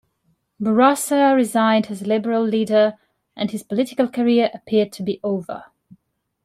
Bourassa 0.59 1.35
resigned 1.35 1.91
as 1.91 2.07
Liberal 2.07 2.43
leader, 2.43 2.97
and 3.35 3.51
his 3.51 3.61
political 3.61 4.07
career 4.07 4.49
appeared 4.51 4.91
to 4.93 5.03
be 5.03 5.19
over. 5.23 5.65